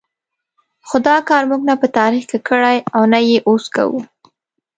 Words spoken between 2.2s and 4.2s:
کې کړی او نه یې اوس کوو.